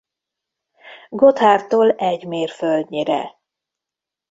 Gothárdtól 1.09 1.91
egy 1.95 2.25
mértföldnyire. 2.27 3.35